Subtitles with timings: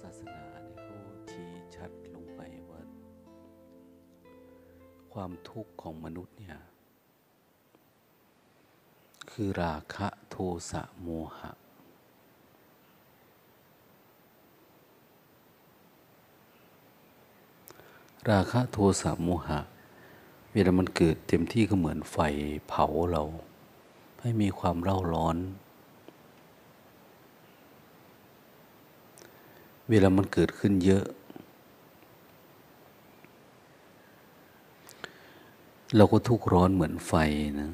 [0.00, 0.98] ศาสนาเนี่ยเขา
[1.30, 2.80] ชี้ชัดลงไปว่า
[5.12, 6.58] ความทุกข์ของมนุษย์เนี่ย
[9.30, 10.36] คือราคะโท
[10.70, 11.50] สะโมหะ
[18.30, 19.60] ราคะโทสะโมหะ
[20.52, 22.18] เวลามันเกิดเต็มที่ก็เหมือนไฟ
[22.68, 23.22] เผาเรา
[24.20, 25.36] ให้มีความเร่าร้อน
[29.90, 31.04] เวลามันเกิดขึ้นเยอะ
[35.96, 37.12] เราก็ทุกข์ร้อนเหมือนไฟ
[37.60, 37.70] นะ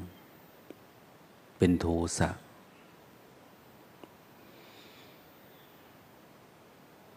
[1.57, 1.85] เป็นโท
[2.17, 2.29] สะ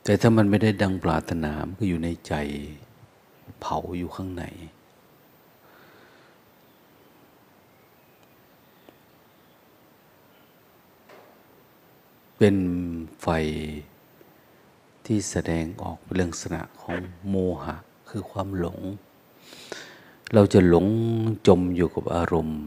[0.05, 2.35] แต่ถ้ามันไม่ได้ดังปรารถนา มันก็อยู่ในใจ
[3.61, 4.45] เผาอยู่ข้างใน
[12.39, 12.57] เป็น
[13.23, 13.29] ไฟ
[15.09, 17.77] ที่แสดงออกเป็นลักษณะของโมหะ
[18.09, 18.79] คือความหลง
[20.35, 20.87] เราจะหลง
[21.47, 22.61] จมอยู่กับอารมณ์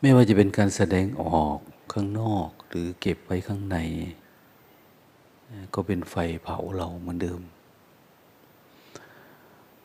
[0.00, 1.58] ไม่ว่าจะเป็นการแสดงออก
[1.92, 3.76] ข้างนอกหรือเก็บไว้ข้างใน
[5.74, 7.40] ก็เป็นไฟเผาเราเหมือนเดิม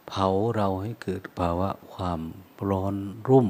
[0.07, 2.19] เผาเราให้เกิดภาวะความ
[2.69, 2.95] ร้อน
[3.29, 3.47] รุ่ม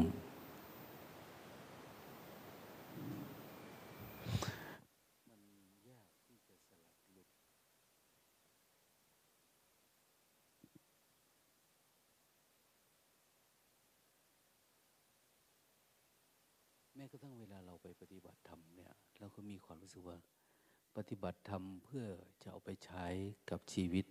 [17.12, 20.18] กระทั่งเวลาเราไปปฏิบัติธรรมเนี่ย เราก็มีความรู้สึกว่า
[20.98, 22.06] ปฏิบัติธรรมเพื่อ
[22.42, 23.06] จะเอาไปใช้
[23.50, 24.06] กับชีวิต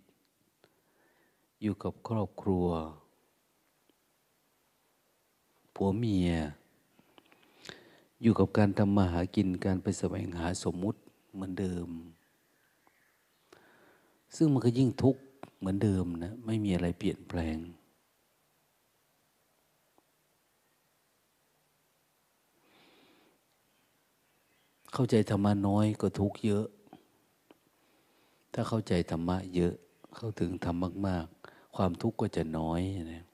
[1.61, 2.67] อยู่กับครอบครัว
[5.75, 6.31] ผัวเมีย
[8.21, 10.99] อยู่กับการทำมาหากินการไปแสวงหาสมมุติ
[11.33, 11.89] เหมือนเดิม
[14.35, 15.21] ซึ่งมันก็ยิ่งทุกข์
[15.57, 17.57] เหมือนเดิมนะไม่มีอะไรเปลี่ยนแปลง
[24.93, 26.65] เข้าใจธรรมะน้อยก็ทุกข์เยอะ
[28.53, 29.73] ถ้าเข้าใจธรรมะเยอะ
[30.15, 32.81] เข้าถึงธรรมมาก ๆ ความทุกข์ก็จะน้อย
[33.13, 33.25] นะ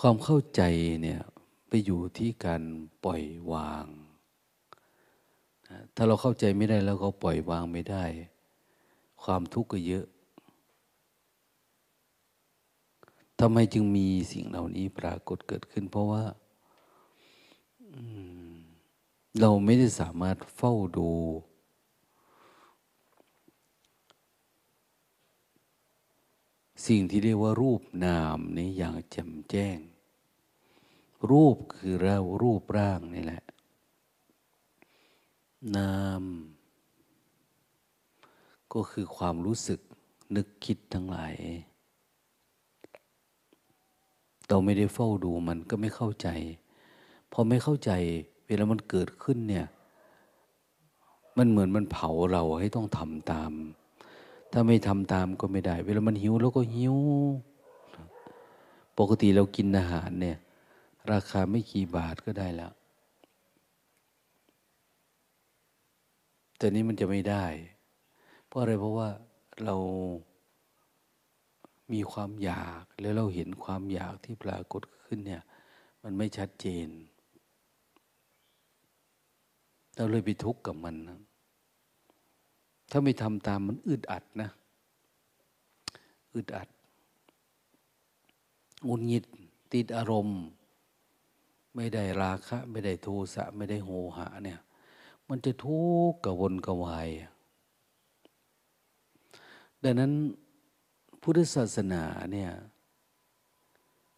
[0.00, 0.62] ความเข้าใจ
[1.02, 1.20] เนี่ย
[1.68, 2.62] ไปอยู่ที่การ
[3.04, 3.22] ปล่อย
[3.52, 3.86] วาง
[5.94, 8.04] ถ้าเราเข้าใจไม่ได้แล้วก็ปล่อยวางไม่ได้
[9.24, 10.06] ความทุกข์ก็เยอะ
[13.40, 16.24] ทำไมจึงมีสิ่งเหล่านี้ปรากฏเกิดขึ้น เพราะว่า
[19.40, 21.10] เราไม่ได้สามารถเฝ้าดู
[26.86, 29.78] สิ่งที่เรียกว่ารูปนามนี้อย่างแจ่มแจ้ง
[31.30, 33.44] รูปคือเรารูปร่างนี่แหละ
[35.76, 36.22] นาม
[38.72, 39.80] ก็คือความรู้สึก
[40.36, 41.34] นึกคิดทั้งหลาย
[44.48, 46.28] เราไม่ได้เฝ้าดูมันก็ไม่เข้าใจ
[47.32, 47.90] พอไม่เข้าใจ
[48.46, 49.66] เวลามันเกิดขึ้นเนี่ย
[51.38, 53.52] มันเหมือนมันเผาเราให้ต้องทำตาม
[54.52, 56.96] ถ้าไม่ทำตามก็ไม่ได้ เวลามันหิวเราก็หิว
[58.98, 60.38] ปกติเรากินอาหารเนี่ย
[61.12, 62.72] ราคาไม่กี่บาทก็ได้แล้ว
[66.56, 67.44] แต่นี้มันจะไม่ได้
[68.46, 69.08] เพราะอะไรเพราะว่า
[69.64, 69.76] เรา
[71.92, 75.42] มีความอยากแล้วเราเห็นความอยากที่ปรากฏขึ้นเนี่ย
[76.02, 76.88] มันไม่ชัดเจน
[79.98, 81.20] เราเลยไปทุกข์กับมันนะ
[82.90, 84.50] ถ้าไม่ทำตามมันอึดอัดนะ
[86.34, 86.68] อึดอัด
[88.88, 89.24] งุนงิด
[89.72, 90.40] ติดอารมณ์
[91.74, 94.60] ไม่ได้ราคะ ไม่ได้โทสะ ไม่ได้โหหะเนี่ย
[95.28, 95.80] มันจะทุ
[96.10, 97.08] กข์กระวนกระวาย
[99.82, 100.12] ดังนั้น
[101.22, 102.02] พุทธศาสนา
[102.32, 102.50] เนี่ย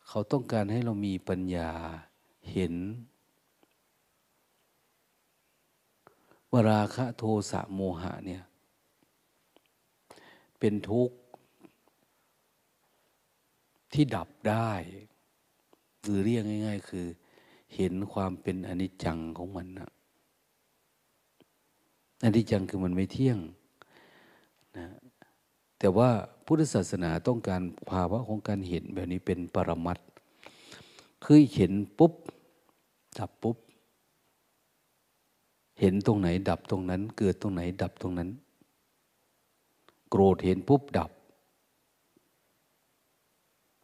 [0.08, 1.70] เขาต้องการให้เรามีปัญญา
[2.52, 2.74] เห็น
[6.52, 8.42] วราคะโทสะโมหะเนี่ย
[10.58, 11.16] เป็นทุกข์
[13.92, 14.70] ที่ดับได้
[16.02, 17.06] หรือเรียกง่าย ๆ คือ
[17.74, 19.90] เห็นความเป็นอนิจจังของมันนะ
[22.24, 23.38] อนิจจังคือมันไม่เที่ยง
[24.76, 24.86] นะ
[25.78, 26.10] แต่ว่า
[26.44, 29.98] พุทธศาสนาต้องการภาวะของการเห็นแบบนี้เป็นปรมัต
[31.24, 32.12] คือเห็นปุ๊บ
[33.18, 33.56] ดับปุ๊บ
[35.80, 38.30] เห็นตรงไหน ดับตรงนั้น เกิดตรงไหน ดับตรงนั้น
[40.10, 41.10] โกรธเห็นปุ๊บดับ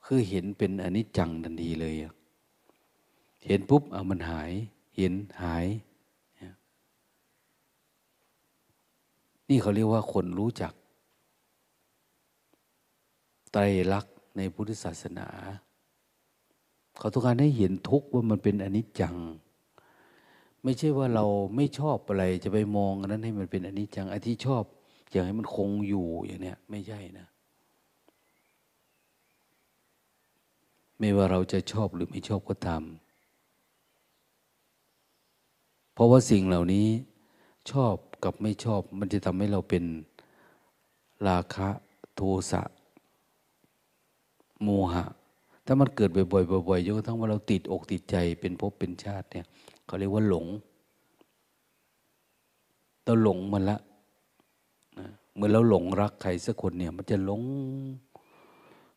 [0.04, 1.94] คือเห็นเป็นอนิจจังทันทีเลย
[3.46, 4.52] เห็นปุ๊บเอามันหาย
[4.96, 5.12] เห็น
[5.42, 5.66] หาย
[9.48, 10.72] นี่เขาเรียกว่าคนรู้จัก
[13.52, 13.62] ไตร
[13.92, 15.28] ลักษณ์ในพุทธศาสนา
[16.98, 19.16] เขาต้องการให้เห็นทุกข์ว่ามันเป็นอนิจจัง
[20.64, 21.24] ไม่ใช่ว่าเรา
[21.56, 24.64] ไม่ชอบอะไรจะไปมองนั้นให้มันเป็นอันิจจังไอ้ที่ชอบ
[25.10, 27.26] อยากให้มันคงอยู่อย่างเนี้ยไม่ใช่นะ
[30.98, 32.82] ไม่ว่าเราจะชอบหรือไม่ชอบก็ตาม
[35.94, 36.86] เพราะว่าสิ่งเหล่านี้
[37.72, 37.94] ชอบ
[38.24, 39.84] กับไม่ชอบ มันจะทำให้เราเป็น
[41.28, 41.68] ราคะ
[42.14, 42.62] โทสะ
[44.62, 45.04] โมหะ
[45.66, 49.46] ถ้ามันเกิดบ่อยๆบ่อยๆจนกระทั่งว่าเราติดอกติดใจเป็นภพเป็นชาติเนี่ย
[49.86, 50.46] เขาเรียกว่าหลง
[53.04, 53.78] เราหลงมันละ
[55.34, 57.42] เมื่อเราหลงรักใครสักคนเนี่ย มันจะหลง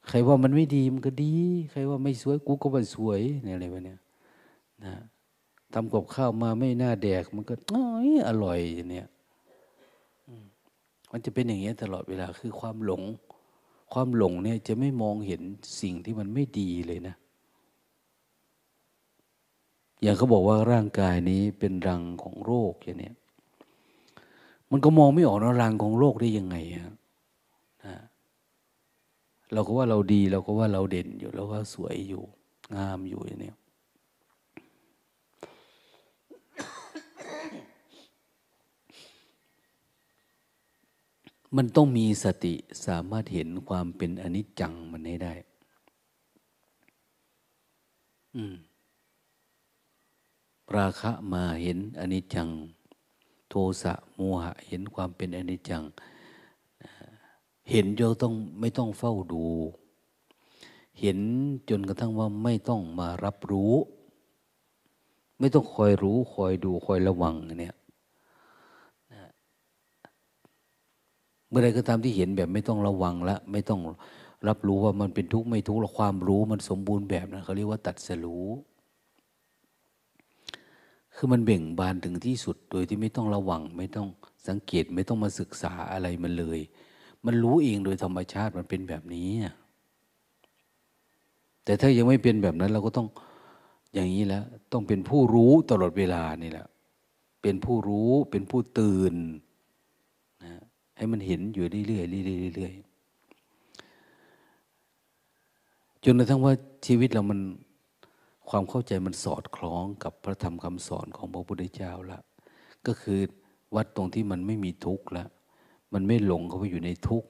[0.08, 1.34] ใครว่ามันไม่ดีมันก็ดี
[1.72, 4.00] ใครว่าไม่สวยกูก็ว่าสวยเนี่ยอะไรวะเนี่ย
[4.86, 4.94] นะ
[5.74, 9.08] ทำกับข้าวมาไม่น่าแดก มันก็อ้อยอร่อยอย่างเนี้ย
[11.12, 13.02] มันจะเป็นอย่างเงี้ยตลอดเวลาคือความหลง
[13.94, 15.42] ความหลงเนี่ยจะไม่มองเห็น
[15.82, 17.16] สิ่งที่มันไม่ดีเลยนะ
[20.02, 23.12] อย่างเขาบอกว่าร่างกายนี้เป็นรังของโรคอย่างนี้
[24.72, 26.90] มันก็มองไม่ออกนะรังของโรคได้ยังไงอะ
[29.54, 32.24] เราก็ว่าเราดีเราก็ว่าเราเด่นอยู่เราว่าสวยอยู่
[32.76, 33.54] งามอยู่อย่างนี้
[41.58, 42.54] มันต้องมีสติ
[42.86, 45.34] สามารถเห็นความเป็นอนิจจังมันให้ได้
[48.36, 48.56] อืม
[50.78, 52.50] ราคะมาเห็นอนิจจัง
[53.50, 55.84] โทสะโมหะเห็นความเป็นอนิจจัง
[57.70, 59.46] เห็นเราต้องไม่ต้องเฝ้าดู
[61.00, 61.20] เห็น
[61.70, 63.74] จนกระทั่งว่าไม่ต้องมารับรู้
[65.40, 67.76] ไม่ต้องคอยรู้คอยดูคอยระวังเนี่ย
[71.48, 73.80] เมื่อไรก็ตามที่เห็นแบบไม่ต้องระวังละไม่ต้อง
[74.48, 78.48] รับรู้ว่ามันเป็นทุกข์ไม่ทุกข์ความรู้มันสมบูรณ์แบบนะเขาเรียกว่าตัดสรู้
[81.22, 84.08] คือมันเบ่งบานถึงที่สุดโดยที่ไม่ต้องระวัง ไม่ต้อง
[84.48, 86.60] สังเกตไม่ต้องมาศึกษาอะไรมันเลย
[87.26, 89.30] มันรู้เองโดยธรรมชาติมันเป็นแบบนี้
[91.64, 93.08] แต่ถ้ายังไม่เป็นแบบนั้นเราก็ต้อง
[93.94, 96.68] อย่างนี้แล้ว ต้องเป็นผู้รู้ตลอดเวลานี่แหละ
[97.42, 99.16] เป็นผู้รู้เป็นผู้ตื่น
[100.44, 100.54] นะ
[100.98, 102.74] ให้มันเห็นอยู่เรื่อยๆเรื่อยๆเรื่อย
[106.04, 106.54] จนกระทั่งว่า
[106.86, 107.40] ชีวิตเรามัน
[108.50, 112.20] ความเข้าใจมันสอดคล้องกับพระธรรมคำสอนของพระพุทธเจ้าละ
[112.86, 113.20] ก็คือ
[113.76, 115.30] วัดตรงที่มันไม่มีทุกข์แล้ว
[115.94, 117.30] มันไม่หลงเข้าไปอยู่ในทุกข์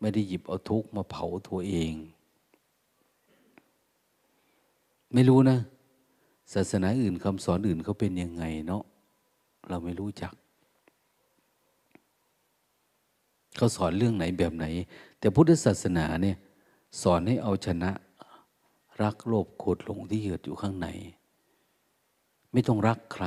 [0.00, 1.92] ไม่ได้หยิบเอาทุกข์มาเผาตัวเอง
[5.12, 5.58] ไม่รู้นะ
[6.52, 8.82] ศาสนาอื่นคำสอนอื่นเขาเป็นยังไงเนาะ
[9.68, 10.32] เราไม่รู้จัก
[13.56, 14.64] เขาสอนเรื่องไหนแบบไหน
[15.18, 16.36] แต่พุทธศาสนาเนี่ย
[17.02, 17.90] สอนให้เอาชนะ
[19.02, 20.88] รักโลภโกรธหลงที่เกิดอยู่ข้างใน
[22.52, 23.26] ไม่ต้องรักใคร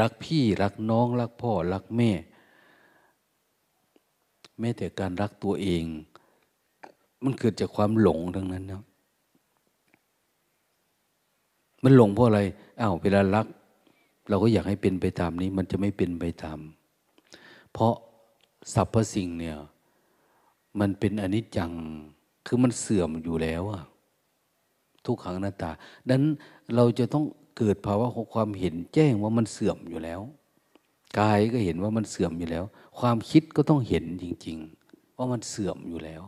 [0.00, 2.10] รักพี่รักน้อง รักพ่อ รักแม่
[4.60, 5.84] แม้แต่การรักตัวเอง
[7.24, 8.82] มันเกิดจากความหลงทั้งนั้นนะ
[11.84, 12.40] มันหลงเพราะอะไร
[12.80, 13.46] อ้าวเวลารัก
[14.28, 16.58] เราก็อยากให้เป็นไปตามนี้ มันจะไม่เป็นไปตาม
[17.72, 17.94] เพราะ
[18.74, 19.56] สรรพสิ่งเนี่ย
[20.80, 21.72] มันเป็นอนิจจัง
[22.46, 23.82] คือมันเสื่อมอยู่แล้วอะ
[25.04, 25.70] ทุกขังหน้าตา
[26.08, 26.32] ดังนั้น
[26.74, 27.24] เราจะต้อง
[27.58, 30.20] เกิดภาวะของความเห็นแจ้งว่ามันเสื่อมอยู่แล้ว
[31.18, 32.64] กายก็เห็นว่ามันเสื่อมอยู่แล้ว
[32.98, 34.56] ความคิดก็ต้องเห็นจริง
[34.88, 36.22] ๆ ว่ามันเสื่อมอยู่แล้ว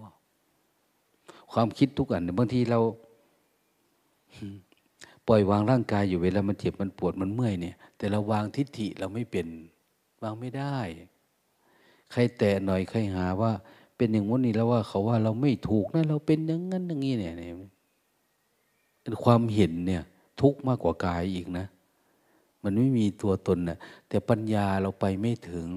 [1.53, 2.81] ความคิดทุกอันบางทีเรา
[5.29, 9.47] ปล่อยวางร่างกายอยู่เวลามันเจ็บมันปวดมันเมื่อยเนี่ย แต่เราวางทิฏฐิเราไม่เป็น
[10.23, 10.77] วางไม่ได้
[12.13, 13.53] ใครแต่หน่อยใครหาว่า
[13.97, 17.35] เป็นอย่างวันนี้แล้วว่าเขาว่าเราไม่ถูกนะเราเป็นอย่างนั้นอย่างนี้เนี่ย
[19.25, 20.03] ความเห็นเนี่ย
[20.41, 21.67] ทุกข์มากกว่ากายอีกนะ
[22.63, 25.69] มันไม่มีตัวตนนะแต่ปัญญาเราไปไม่ถึง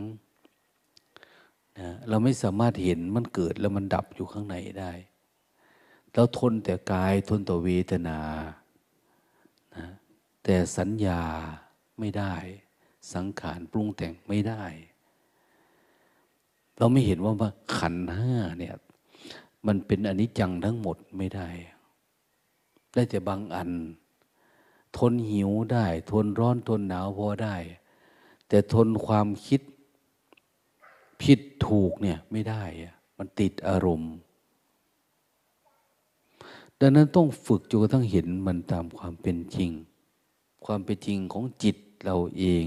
[1.79, 4.91] นะเราไม่สามารถเห็นมันเกิดแล้วมันดับอยู่ข้างในได้
[6.13, 8.19] เราทนแต่กายทนต่อเวทนา
[9.75, 9.85] นะ
[10.43, 11.21] แต่สัญญา
[11.99, 12.33] ไม่ได้
[13.13, 14.63] สังขารปรุงแต่งไม่ได้
[16.77, 17.33] เราไม่เห็นว่า
[17.77, 18.75] ขันห้าเนี่ย
[19.67, 21.47] มันเป็นอนิจจังทั้งหมดไม่ได้
[22.93, 23.71] ได้แต่บางอัน
[24.97, 27.55] ทนหิวได้ ทนร้อนทนหนาวพอได้
[28.47, 29.61] แต่ทนความคิด
[31.21, 32.63] ผิดถูกเนี่ยไม่ได้
[33.17, 34.13] มันติดอารมณ์
[36.79, 39.71] ดังนั้นต้องฝึกจนกระทั่งเห็นมันตามความเป็นจริง
[40.65, 42.65] ความเป็นจริงของจิตเราเอง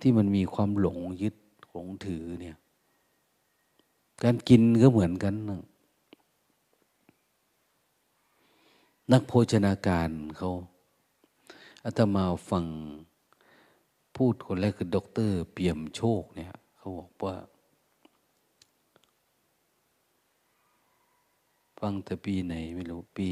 [0.00, 1.34] ที่มันมีความหลงยึด
[1.70, 2.56] หลงถือเนี่ย
[4.22, 5.34] การกินก็เหมือนกัน
[9.12, 10.50] นักโภชนาการเขา
[11.84, 12.64] อาตมาฟัง
[14.16, 17.36] พูดคนแรกคือด็อกเตอร์เปี่ยมโชคเนี่ยเขาบอกว่า
[21.80, 23.28] ฟังแต่ปีไหนไม่รู้ ปี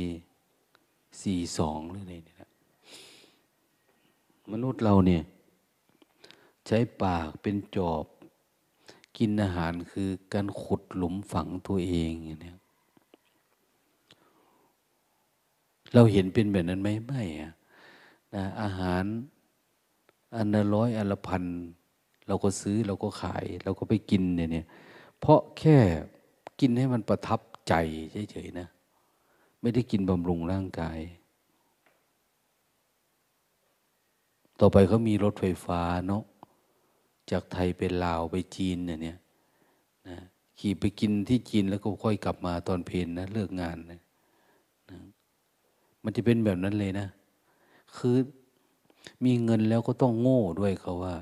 [1.23, 2.51] สี่สองหรืออะไรเนี่ยนะ
[4.53, 5.23] มนุษย์เราเนี่ย
[6.67, 8.05] ใช้ปากเป็นจอบ
[9.19, 12.55] กินอาหารคือการขุดหลุมฝังตัวเองอย่างนี้
[15.95, 17.53] เราเห็นเป็นแบบนั้นไหมไม่อะ
[18.35, 19.05] นะอาหาร
[20.37, 21.45] อันละร้อยอันละพัน
[22.29, 24.67] เราก็ซื้อเราก็ขาย เราก็ไปกินเนี่ยเนี่ย
[25.21, 25.77] เพราะแค่
[26.61, 27.75] กินให้มันประทับใจ
[28.33, 28.69] เฉยๆนะ
[29.61, 30.99] ไม่ได้กินบำรุงร่างกาย
[34.61, 36.23] ต่อไปเขามีรถไฟฟ้าเนาะ
[37.31, 39.19] จากไทยไปลาวไปจีนเนี่ยเนี่ย
[40.09, 40.19] นะ
[40.59, 44.01] ขี่ไปกินที่จีนแล้วก็ค่อยกลับมาตอนเพลนนะเลิกงานนะ
[44.91, 44.99] นะ
[46.03, 47.07] มันจะเป็นแบบนั้นเลยนะ
[47.97, 48.17] คือ
[49.25, 51.17] มีเงินแล้วก็ต้องโง่ด้วยเขาว่า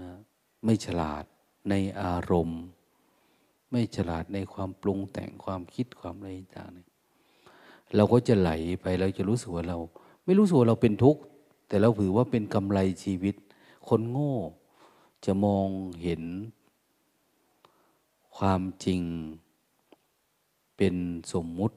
[0.00, 0.08] นะ
[0.64, 1.24] ไม่ฉลาด
[1.70, 2.62] ในอารมณ์
[3.70, 6.88] ไม่ฉลาดในความปรุงแต่งความคิดความอะไรต่างเนี่ย
[7.96, 8.50] เราก็จะไหล
[8.82, 9.78] ไปเราจะรู้สึกว่าเรา
[10.24, 11.20] ไม่รู้สึกว่าเราเป็นทุกข์
[11.68, 13.34] แต่เราถือว่าเป็นกำไรชีวิต
[13.88, 14.34] คนโง่
[15.24, 15.68] จะมอง
[16.02, 16.22] เห็น
[18.36, 19.02] ความจริง
[20.76, 20.94] เป็น
[21.32, 21.76] สมมุติ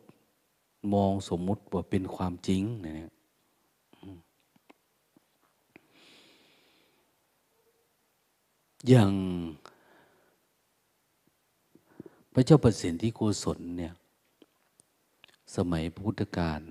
[0.94, 3.10] มองสมมุติว่าเป็นความจริงนะ
[8.88, 9.12] อย่าง
[12.34, 13.94] พระเจ้าประสิทธิโกศลเนี่ย
[15.56, 16.62] สมัยพุทธกาล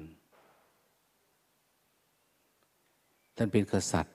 [3.37, 4.14] ท่านเป็นกษัตริย์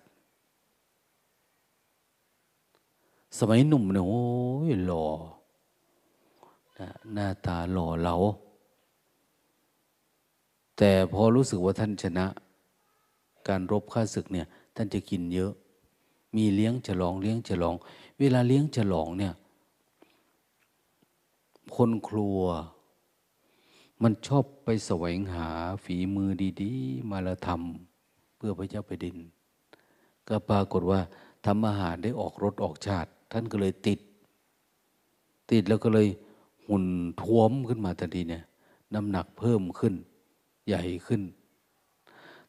[3.38, 4.24] สมัยหนุ่มเนี่ยโอ้
[4.70, 5.06] ยหล่อ
[7.14, 8.16] หน้าตาหล่อเหลา
[10.78, 12.26] แต่พอรู้สึกว่าท่านชนะ
[13.48, 15.52] การรบข้าศึกเนี่ย ท่านจะกินเยอะ
[16.36, 17.76] มีเลี้ยงฉลองเลี้ยงฉลอง
[18.20, 19.34] เวลาเลี้ยงฉลองเนี่ย
[21.76, 22.42] คนครัว
[24.04, 25.50] มันชอบไปแสวงหา
[25.84, 26.30] ฝีมือ
[26.62, 29.18] ดีๆ มาละทำเพื่อพระเจ้าไปดิน
[30.28, 31.00] ก็ปรากฏว่า
[31.46, 34.00] ทำอาหารได้ออกรสออกชาติ ท่านก็เลยติด
[35.52, 36.08] ติดแล้วก็เลย
[36.68, 36.86] หุ่น
[37.22, 38.44] ท้วมขึ้นมาทันทีเนี่ย
[38.94, 39.94] น้ำหนักเพิ่มขึ้น
[40.68, 41.22] ใหญ่ขึ้น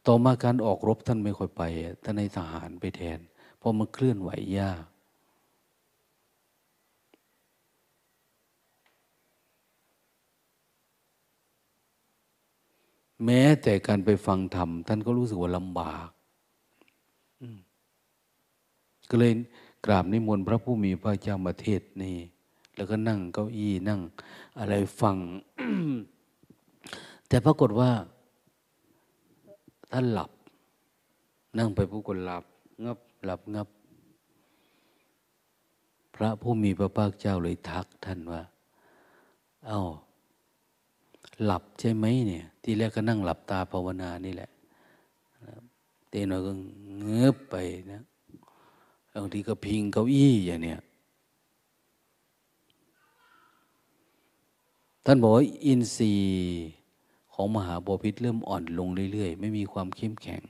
[0.06, 1.62] ต่อมาการออกรบท่านไม่ค่อยไป
[2.04, 3.18] ท่านในทหารไปแทน
[3.60, 4.84] พราะมันเคลื่อนไหวยาก
[13.24, 16.08] แม้แต่การไปฟังธรรมท่านก็รู้สึกว่าลำบาก
[19.10, 19.32] ก็เลย
[19.84, 22.16] กราบนิมนต์พระผู้มีพระเจ้ามาเทศนี่
[22.76, 24.00] แล้วก็นั่งเก้าอี้นั่ง
[24.58, 25.16] อะไรฟัง
[27.28, 27.90] แต่ปรากฏว่า
[29.92, 30.30] ท่านหลับ
[31.58, 32.44] นั่งไปผู้คนหลับ
[32.84, 33.68] งับหลับงับ
[36.14, 38.42] พระผู้มีพระภาคเจ้าเลยทักท่านว่า
[39.66, 39.80] เอา้า
[41.44, 44.50] หลับใช่ไหมเนี่ย ที่แรกก็นั่งหลับตาภาวนานี่แหละ
[46.08, 46.52] เตนอยก็
[47.02, 47.56] เงือบไป
[47.92, 48.02] นะ
[49.14, 50.80] บางทีก็พิงเก้าอี้อย่างเนี้ย
[55.04, 56.70] ท่านบอกว่าอินทรีย์
[57.32, 60.44] ของมหาบพิษเริ่มอ่อนลงเรื่อยๆ ไม่มีความเข้มแข็ง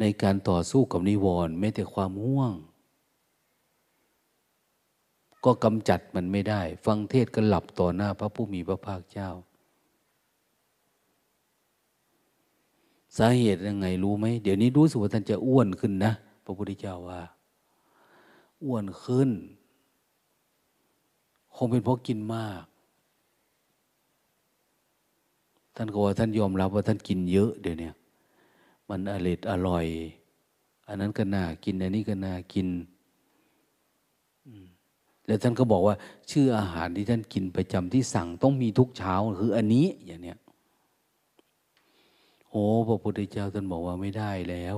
[0.00, 2.54] ในการต่อสู้กับนิวรณ์แม้แต่ความง่วง
[5.44, 9.30] ก็กำจัดมันไม่ได้ ฟังเทศก็หลับต่อหน้าพระผู้มีพระภาคเจ้า
[13.16, 16.12] สาเหตุยังไงรู้ไหม เดี๋ยวนี้รู้สึกว่าท่านจะอ้วนขึ้นนะ
[16.44, 17.22] พระพุทธเจ้าว่า
[18.64, 19.30] อ้วนขึ้น
[21.56, 22.62] คงเป็นเพราะกินมาก
[25.76, 27.90] ท่านก็ว่าท่านยอมรับว่าท่านกินเยอะเดี๋ยวนี้
[28.88, 29.86] มันอร่อยอร่อย
[30.88, 32.68] อันนั้นก็น่ากิน อันนี้ก็น่ากิน
[35.26, 35.94] แล้วท่านก็บอกว่า
[36.30, 40.38] ชื่ออาหารที่ท่านกินประจำที่สั่งต้องมีทุกเช้าคืออันนี้อย่างเนี้ย
[42.50, 44.76] โอ้พระพุทธเจ้าท่านบอกว่าไม่ได้แล้ว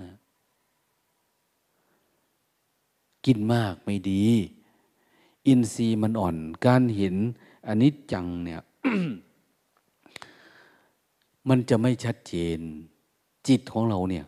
[0.00, 0.08] นะ
[3.26, 4.24] กินมากไม่ดี
[5.46, 6.36] อินทรีย์มันอ่อน
[6.66, 7.14] การเห็น
[7.66, 8.62] อันนี้จังเนี่ย
[11.48, 12.58] มันจะไม่ชัดเจน
[13.48, 14.24] จิตของเราเนี่ย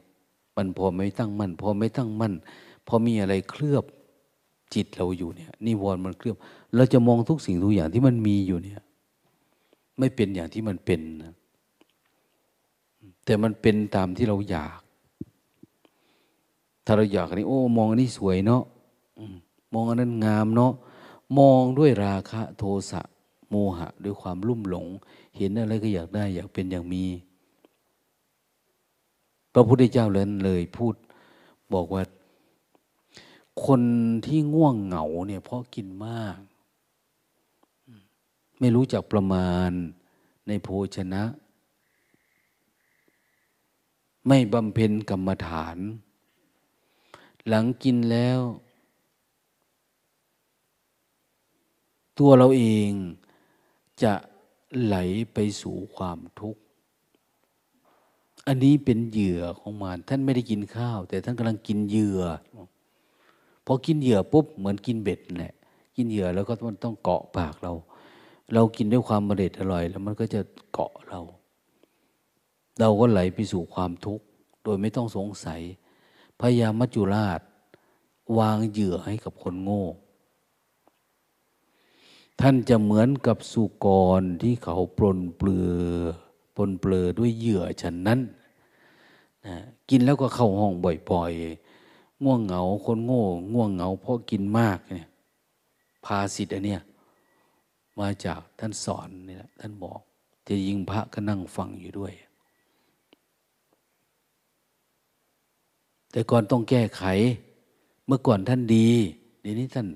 [0.56, 2.34] มันพอไม่ตั้งมั่นพอไม่ตั้งมั่น
[2.86, 3.84] พอมีอะไรเคลือบ
[4.74, 6.36] จิตเราอยู่เนี่ยนิวรณ์มันเคลือบ
[6.74, 8.82] เราจะมองทุกสิ่งทุกอย่างที่มันมีอยู่เนี่ย
[9.98, 11.34] ไม่เป็นอย่างที่มันเป็นนะ
[13.24, 14.80] แต่มันเป็นตามที่เราอยาก
[16.86, 18.62] ถ้าเราอยากนี่โอ้มองอันนี้สวยเนาะ
[19.72, 20.72] มองอันนั้นงามเนาะ
[21.38, 23.00] มองด้วยราคะโทสะ
[23.50, 24.86] โมหะ ด้วยความลุ่มหลง
[25.36, 27.04] เห็นอะไรก็อยากได้ อยากเป็นอย่างมี
[29.52, 30.94] พระพุทธเจ้าเลยเลยพูด
[31.74, 32.02] บอกว่า
[33.66, 33.82] คน
[34.26, 36.38] ที่ง่วงเหงาเนี่ยเพราะกินมาก
[38.58, 39.70] ไม่รู้จักประมาณ
[40.48, 41.22] ในโภชนะ
[44.28, 45.76] ไม่บำเพ็ญกรรมฐาน
[47.48, 48.40] หลังกินแล้ว
[52.18, 52.90] ตัวเราเอง
[54.02, 54.12] จะ
[54.82, 54.96] ไหล
[55.32, 56.60] ไปสู่ความทุกข์
[58.46, 62.22] อันนี้เป็นเหยื่อของมันท่านไม่ได้กินข้าว แต่ท่านกำลังกินเหยื่อ
[63.66, 65.54] พอกินเหยื่อปุ๊บเหมือนกินเบ็ดแหละ
[65.96, 67.72] กินเหยื่อแล้วก็มันต้องเกาะปากเรา
[68.54, 70.40] เรากินด้วยความมเด็ดอร่อย แล้วมันก็จะ
[70.72, 71.20] เกาะเรา
[72.80, 74.24] เราก็ไหลไปสู่ความทุกข์
[74.62, 75.60] โดยไม่ต้องสงสัย
[76.40, 77.40] พยายามมัจจุราช
[78.38, 79.84] วางเหยื่อให้กับคนโง่
[82.40, 83.86] ท่านจะเหมือนกับสุก
[84.20, 85.74] รที่เขาปลนเปลือ
[86.54, 88.20] ปลนเปลือด้วยเหยื่อฉันนั้น
[89.46, 89.56] นะ
[89.88, 90.72] กินแล้วก็เข้าห้อง
[91.10, 93.22] บ่อยๆ ง่วงเหงาคนโง่
[93.52, 95.08] ง่วงเหงาเพราะกินมากเนี่ย
[96.04, 96.82] ภาสิทธิ์อันเนี้ย
[97.98, 100.00] มาจากท่านสอนนี่แหละท่านบอก
[100.48, 102.12] จะยิงพระก็นั่งฟังอยู่ด้วย
[106.16, 107.02] แต่ก่อนต้องแก้ไข
[108.06, 108.88] เมื่อก่อนท่านดี
[109.40, 109.86] เดี๋ยวนี้ท่าน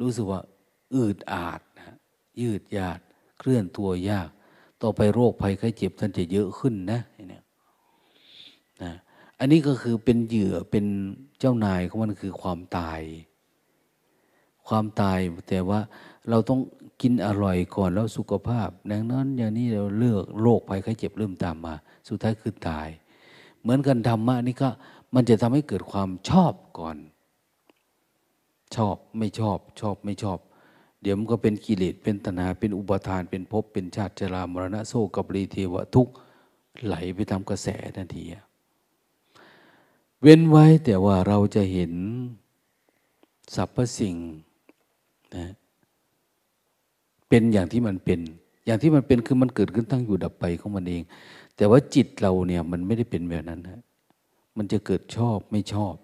[0.00, 0.40] รู้สึกว่า
[0.94, 1.96] อืดอาดนะ
[2.40, 3.00] ยืดยาด
[3.38, 4.28] เคลื่อนตัวยาก
[4.82, 7.42] ต่อไปโรคภัยไข้เจ็บท่านจะเยอะขึ้นนะเนี่ย
[8.82, 8.92] นะ
[9.38, 10.84] อันนี้ก็คือเป็นเหยื่อเป็น
[11.38, 13.00] เจ้านายของมันคือความตาย
[14.68, 15.80] ความตายแต่ว่า
[16.28, 16.60] เราต้อง
[17.02, 21.74] กินอร่อยก่อนแล้วสุขภาพ ดังนั้นอย่างนี้เราเลือกโรคภัยไข้เจ็บเริ่มตามมา
[22.08, 22.90] สุดท้ายคือตาย
[23.62, 24.70] เหมือนกันธรรมะนี่ก็
[25.18, 26.96] มันจะทำให้เกิดความชอบก่อน
[28.76, 30.38] ชอบไม่ชอบ ชอบไม่ชอบ
[31.02, 36.08] เดี๋ยวมันก็เป็นกิเลสเป็นตนาเป็นอุปทานเป็นภพเป็นชาติชรามรณะโซกับรีเทวะทุก
[36.84, 38.24] ไหลไปตามกระแสทันที
[40.22, 41.92] เว้นไว้แต่ว่าเราจะเห็น
[43.54, 44.16] สรรพสิ่ง
[45.34, 45.46] นะ
[47.28, 48.20] เป็นอย่างที่มันเป็น
[48.66, 51.02] อย่างที่มันเป็นคือมันเกิดขึ้นตั้งอยู่ดับไปของมันเอง
[51.56, 53.80] แต่ว่าจิตเราเนี่ยมันไม่ได้เป็นแบบนั้นนะ
[54.56, 55.94] มันจะเกิดชอบไม่ชอบ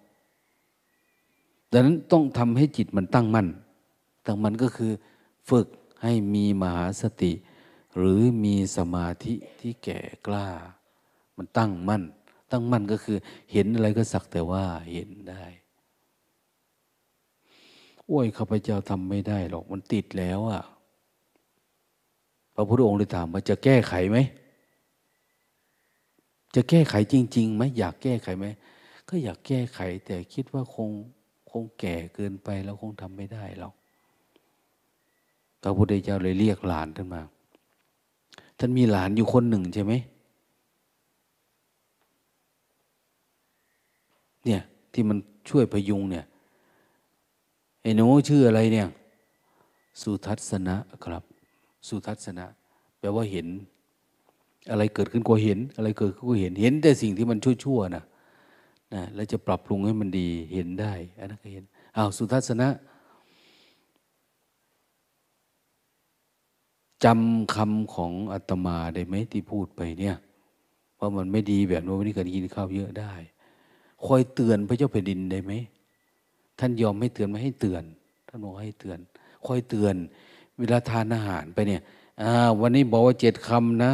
[1.72, 3.48] ดังนั้นต้องทำให้จิตมันตั้งมั่น
[4.26, 4.92] ตั้งมันก็คือ
[5.50, 5.66] ฝึก
[6.02, 7.32] ให้มีมหาสติ
[7.96, 10.48] หรือมีสมาธิที่แก่กล้า
[11.36, 12.02] มันตั้งมั่น
[12.50, 13.18] ตั้งมั่นก็คือ
[13.52, 15.44] เห็นอะไรก็สักแต่ว่าเห็นได้
[18.06, 20.62] โอ้ยข้าพเจ้าทำไม่ได้หรอกมันติดแล้วอะ่ะ
[22.54, 24.18] พระพุทธองค์เลยถามว่าจะแก้ไขไหม
[26.54, 28.46] จะแก้ไขจริงๆไหมอยากแก้ไขไหม
[29.08, 30.90] ก็อยากแก้ไข แต่คิดว่าคง
[31.50, 33.74] คงแก่เกินไปแล้วคงทำไม่ได้หรอก
[35.62, 37.22] พระพุทธเจ้าเลยเรียกหลานท่านมา
[38.58, 39.92] ท่านมีหลานอยู่คนหนึ่งใช่ไหม
[44.44, 44.62] เนี่ย
[44.92, 45.18] ที่มัน
[45.50, 46.24] ช่วยพยุงเนี่ย
[47.82, 48.88] ไอ้หนูชื่ออะไรเนี่ย
[50.02, 51.22] สุทัศนะครับ
[51.88, 52.44] สุทัศนะ
[52.98, 53.46] แปลว่าเห็น
[54.70, 58.04] อะไรเกิดขึ้นก็เห็น อะไรเกิดขึ้นก็เห็น เห็นแต่สิ่งที่มันชั่วๆนะ
[58.94, 61.64] นะแล้วจะปรับปรุงให้มันดีเห็นได้อันนั้นก็เห็น
[61.96, 62.68] อ้าวสุทัศนะ
[67.04, 70.16] จำคำของอาตมาได้ไหมที่พูดไปเนี่ย
[70.98, 73.12] ว่ามันไม่ดีแบบนี้วันนี้กันกินข้าวเยอะได้
[74.04, 75.52] คอยเตือนพระเจ้าแผ่นดินได้ไหม
[76.58, 77.82] ท่านยอมให้เตือนไม่ให้เตือน
[78.28, 78.98] ท่านบอกให้เตือน
[79.46, 79.94] คอยเตือน
[80.58, 81.82] เวลาทานอาหารไปเนี่ย
[82.22, 83.92] อ่าวันนี้บอกว่าเจ็ดคำนะ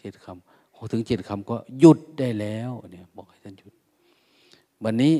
[0.00, 3.72] เจ็ดคำพอถึงเจ็ดคำก็หยุดได้แล้วเนี่ยบอกให้ท่านหยุด
[4.84, 5.14] วันนี้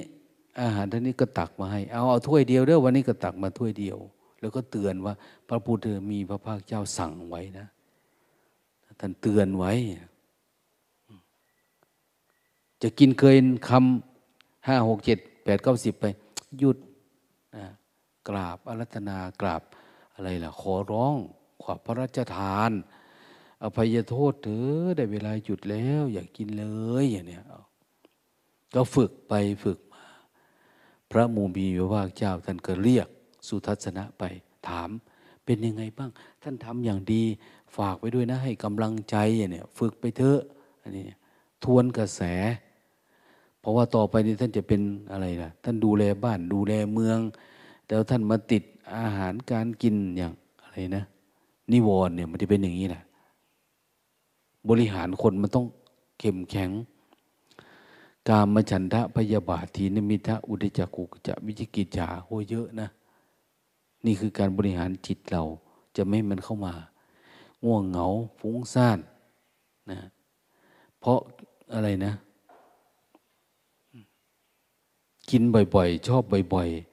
[0.61, 3.99] อาหารท่านนี้ก็ตักมาให้ เอาเอาถ้วยเดียวเด้อวันนี้ก็ตักมาถ้วยเดียว
[4.41, 5.15] แล้วก็เตือนว่า
[5.49, 7.67] พระพุทธมีพระภาคเจ้าสั่งไว้นะ
[9.01, 9.73] ท่านเตือนไว้
[12.83, 16.05] จะกินเกินคำห้าหกเจ็ดแปดเก้าสิบไป
[16.59, 16.79] หยุด
[17.57, 17.65] นะ
[18.29, 19.63] กราบอารัธนากราบ
[20.15, 21.15] อะไรล่ะ ขอร้อง
[21.63, 22.71] ขอพระราชทาน
[23.63, 24.59] อภัยโทษเถอ
[24.97, 26.67] ได้เวลาหยุดแล้ว อย่ากกินเล
[27.03, 27.43] ยอย่างเนี้ย
[28.75, 30.05] ก็ฝึกไปฝึกมา
[31.11, 33.09] พระมูมีพระภาคเจ้าท่านก็เรียก
[33.49, 34.23] สุทัศนะไป
[34.69, 34.91] ถาม
[35.45, 36.11] เป็นยังไงบ้าง
[36.43, 37.23] ท่านทำอย่างดี
[37.77, 40.41] ฝากไปด้วยนะ ให้กำลังใจอย่างเนี่ยฝึกไปเถอะ
[40.83, 41.05] อันนี้
[41.65, 42.23] ทวนกระแส
[43.61, 44.81] เพราะว่าต่อไปนี้ท่านจะเป็น
[45.13, 47.19] อะไรล่ะ ท่านดูแลบ้านดูแลเมือง
[47.87, 48.63] แต่ท่านมาติด
[48.97, 51.05] อาหารการกินอย่างอะไรนะ
[51.73, 53.03] นิวรณ์เนี่ยมันจะเป็นอย่างนี้แหละ
[54.69, 55.67] บริหารคนมันต้อง
[56.19, 56.71] เข้มแข็ง
[58.29, 62.89] กามฉันทะพยาบาทีนมิทะอุดจักกุกจะวิจิกิจฉาโหเยอะนะ
[64.05, 65.43] นี่คือการบริหารจิตเรา
[65.97, 66.75] จะไม่มันเข้ามา
[67.65, 68.07] ง่วงเหงา
[68.39, 68.99] ฟุ้งซ่าน
[69.91, 69.99] นะ
[71.01, 71.19] เพราะ
[71.73, 72.13] อะไรนะ
[75.31, 76.23] กินบ่อยๆ ชอบ
[76.55, 76.91] บ่อยๆ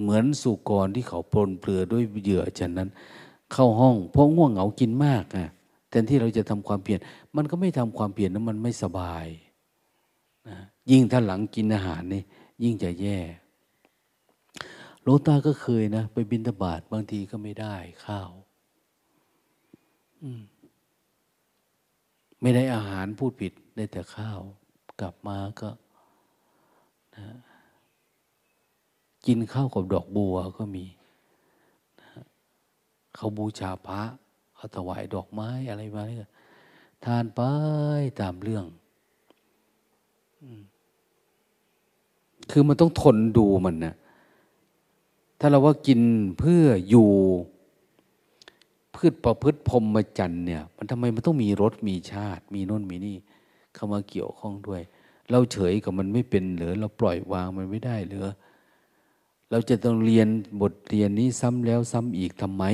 [0.00, 2.88] เหมื อนสุกรที่เขาปนเปลือด้วยเหยื่อฉะนั้น
[3.52, 5.48] เข้าห้องเพราะง่วงเหงากินมากอะ
[5.88, 7.00] แทนที่เราจะทำความเปลี่ยน
[7.36, 9.26] มันก็ไม่ทำความเปลี่ยนแล้วมันไม่สบาย
[10.48, 10.56] นะ
[10.90, 12.22] ยิ่งถ้าหลังกินอาหารนี่
[12.62, 13.18] ยิ่งจะแย่
[15.02, 17.74] โลตาก็เคยนะ ไปบินตบาทบางทีก็ไม่ได้
[18.06, 18.30] ข้าว
[22.40, 24.38] ไม่ได้อาหารพูดผิดได้แต่ข้าว
[25.00, 25.68] กลับมาก็
[27.16, 27.26] นะ
[29.26, 30.84] กินข้าวกับดอกบัวก็มี
[33.14, 34.02] เขาบูชาพระ
[34.54, 36.30] เขาถวายดอกไม้อะไรมาเนี่ย
[37.04, 37.40] ทานไป
[38.20, 38.64] ตามเรื่อง
[42.50, 43.94] คือมันต้องทนดูมันนะ
[45.38, 46.00] ถ้าเราว่ากิน
[46.38, 47.10] เพื่ออยู่
[48.94, 53.16] พืชประพฤติพรมจันเนี่ย มันทำไมมันต้องมีรสมีชาติ มีน้นมีนี่
[53.74, 54.82] เข้ามาเกี่ยวข้องด้วย
[55.30, 58.26] เราเฉยกับมันไม่เป็นหรือเราปล่อยวางมันไม่ได้หรือ
[59.52, 60.28] เราจะต้องเรียน
[60.60, 62.64] บทเรียนนี้ซ้ำแล้วซ้ำอีกทำไม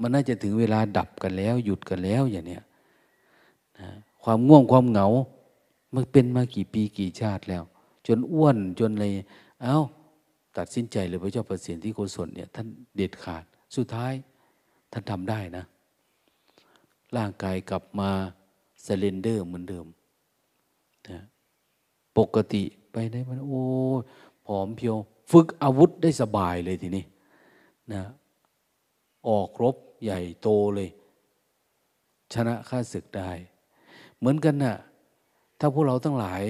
[0.00, 2.62] มันน่าจะถึงเวลาดับกันแล้ว หยุดกันแล้วอย่างเนี้ย
[3.80, 3.88] นะ
[4.22, 5.06] ความง่วงความเหงา
[5.94, 7.62] มันเป็นมากี่ปีกี่ชาติแล้ว
[8.06, 9.06] จนอ้วนจนอะไร
[9.62, 9.78] เอา้า
[10.56, 13.44] ตัดสินใจเลยพระเจ้าประสิทธิโกศลเนี่ยท่านเด็ดขาด
[13.76, 14.12] สุดท้าย
[14.92, 15.64] ท่านทำได้นะ
[17.16, 18.10] ร่างกายกลับมา
[18.86, 19.86] สเลนเดอร์เหมือนเดิม
[21.08, 21.18] นะ
[22.18, 23.64] ปกติไปได้มันโอ้
[24.46, 24.96] ผอมเพียว
[25.32, 27.04] ฝึกอาวุธได้สบายเลยทีนี้
[27.92, 28.02] นะ
[29.28, 30.88] ออกรบใหญ่โตเลย
[32.34, 33.30] ชนะข้าศึกได้
[34.18, 34.74] เหมือนกันนะ่ะ
[35.58, 36.42] ถ้าพวกเราทั้งหลาย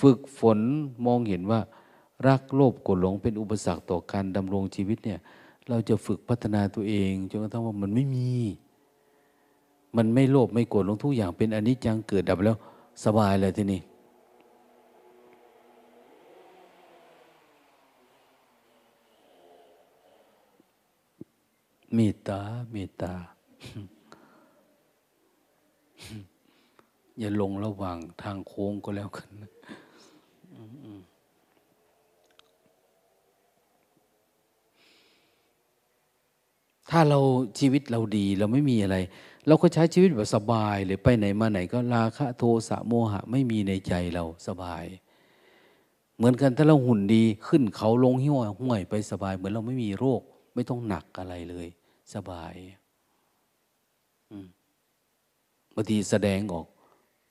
[0.00, 0.58] ฝึกฝน
[1.06, 1.60] มองเห็นว่า
[2.28, 5.20] รักโลภโกรธหลงเป็นอุปสรรคต่อการดำรงชีวิตเนี่ย
[5.68, 8.30] เราจะฝึกพัฒนาตัวเองจนกระทั่งว่ามันไม่มี
[9.96, 12.56] มันไม่โลภไม่โกรธหลงทุกอย่างเป็นอนิจจังเกิดดับแล้ว
[13.04, 13.80] สบายเลยทีนี้
[21.94, 22.40] เมตตา
[22.72, 23.12] เมตตา
[27.18, 29.28] อย่าลงระหว่างทางโค้งก็แล้วกัน
[36.90, 37.20] ถ้าเรา
[37.58, 38.96] ชีวิตเราดีเราไม่มีอะไร
[39.46, 44.84] เราก็ใช้ชีวิตแบบสบายเลยไปไหนมาไหนก็ราคะโทสะโมหะ ไม่มีในใจเราสบาย
[46.16, 50.20] เหมือนกันถ้าเราหุ่นดีขึ้นเขาลงหิ้วห้วยไปสบาย เหมือนเราไม่มีโรค
[50.54, 51.68] ไม่ต้องหนักอะไรเลย
[52.12, 52.54] สบาย
[55.74, 56.66] บางทีแสดงออก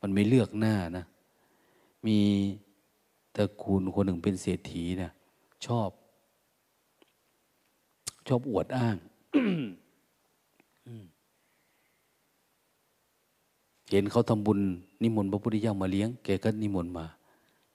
[0.02, 1.06] มันไม่เลือกหน้านะ
[2.08, 2.20] มี
[3.36, 5.12] ตระกูลคนหนึ่งเป็นเศรษฐีนะ
[5.66, 5.90] ชอบ
[8.28, 8.98] ชอบอวดอ้าง
[13.92, 14.60] เห็นเขาทำบุญ
[15.02, 17.06] นิมนต์พระพุทธเจ้ามาเลี้ยงแกก็นิมนต์มา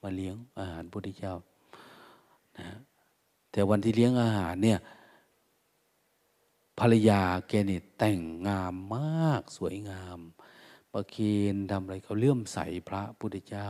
[0.02, 1.34] มาเลี้ยงอาหารพระพุทธเจ้า
[2.58, 2.68] นะ
[3.52, 4.78] แต่วันที่เลี้ยงอาหารเนี่ย
[6.78, 10.18] ภรรยาแกเนี่ยแต่งงามมากสวยงาม
[10.92, 11.16] ประเค
[11.54, 13.68] นทำอะไรเขาเลื่อมใสพระพุทธเจ้า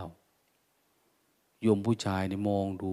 [1.62, 2.92] โยมผู้ชายเนี่ยมองดู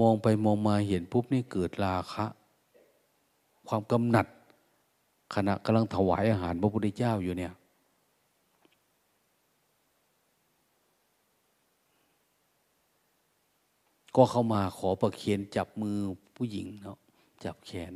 [0.00, 2.26] มองไปมองมาเห็นปุ๊บนี่เกิดราคะ
[3.68, 4.26] ความกำหนัด
[5.34, 7.52] ขณะกำลังถวายอาหารพระพุทธเจ้าอยู่เนี่ย
[14.16, 15.98] ก็เข้ามาขอประเคียนจับมือ
[16.36, 16.98] ผู้หญิงเนาะ
[17.44, 17.92] จับแขน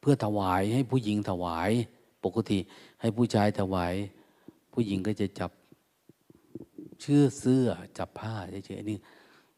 [0.00, 1.70] เพื่อถวายให้ผู้หญิงถวาย
[2.24, 2.58] ปกติ
[3.00, 3.94] ให้ผู้ชายถวาย
[4.72, 5.50] ผู้หญิงก็จะจับ
[7.00, 7.66] เชื่อเสื้อ
[7.98, 8.34] จับผ้า
[8.66, 8.98] เฉยๆนี่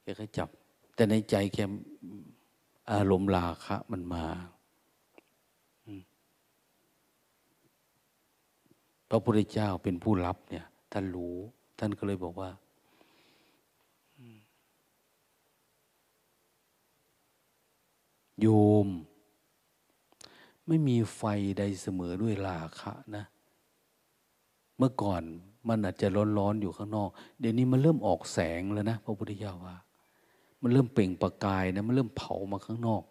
[0.03, 0.49] แกก็จับ
[0.95, 1.59] แต่ในใจแก
[2.93, 4.25] อารมณ์ราคะมันมา
[9.09, 11.37] พระพุทธเจ้าเป็นผู้รับเนี่ย ท่านรู้
[11.79, 12.51] ท่านก็เลยบอกว่า
[18.41, 18.47] โย
[18.85, 18.87] ม
[20.71, 21.23] ไม่มีไฟ
[21.59, 23.25] ใดเสมอด้วยราคะนะ
[24.79, 25.23] เมื่อก่อน
[25.69, 29.77] มันอาจจะร้อนๆอยู่ข้างนอก เดี๋ยวนี้มันเริ่มออกแสงแล้วนะพระพุทธเจ้าว่า
[30.63, 33.03] มันเริ่มเปล่งประกายนะมันเริ่มเผามาข้างนอก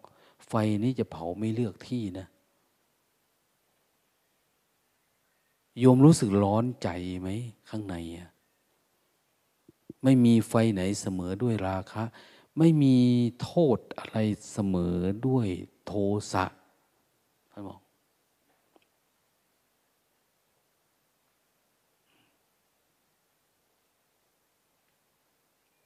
[0.48, 2.26] ไฟนี้จะเผาไม่เลือกที่นะ
[5.78, 6.88] โยมรู้สึกร้อนใจ
[7.20, 7.28] ไหม
[7.68, 8.30] ข้างในอะ
[10.04, 12.04] ไม่มีไฟไหนเสมอด้วยราคะ
[12.58, 12.96] ไม่มี
[13.42, 14.18] โทษอะไร
[14.52, 14.96] เสมอ
[15.26, 15.46] ด้วย
[15.86, 15.92] โท
[16.32, 17.80] สะานบอก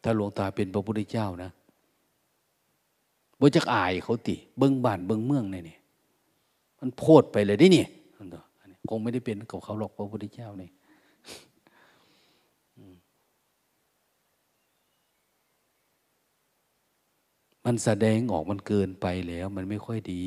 [0.02, 1.50] ถ้าหลวงตาเป็นพระพุทธเจ้านะ
[3.40, 5.76] บ่จักอายเขาติ เบิ้งบ้านเบิ้งเมืองเนี่นี่
[6.80, 7.88] มันโพดไปเลยดินี่ย
[8.88, 10.70] คงไม่ได้เป็นกับเขาหรอกพระพุทธเจ้านี่
[17.64, 20.22] มันแสดงออกมันเกินไปแล้ว มันไม่ค่อยดี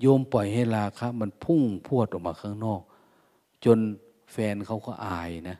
[0.00, 2.80] โยมปล่อยให้ราคะมันพุ่งพวดออกมาข้างนอก
[3.64, 3.78] จน
[4.32, 5.56] แฟนเขาก็อายนะ